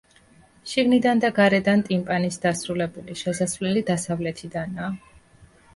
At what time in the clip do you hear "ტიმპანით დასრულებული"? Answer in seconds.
1.91-3.19